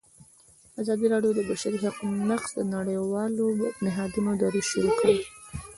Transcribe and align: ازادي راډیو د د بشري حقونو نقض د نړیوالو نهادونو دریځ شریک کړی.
ازادي 0.81 1.05
راډیو 1.13 1.31
د 1.35 1.37
د 1.37 1.41
بشري 1.49 1.77
حقونو 1.85 2.19
نقض 2.31 2.49
د 2.55 2.59
نړیوالو 2.75 3.45
نهادونو 3.85 4.31
دریځ 4.41 4.65
شریک 4.71 4.95
کړی. 5.01 5.17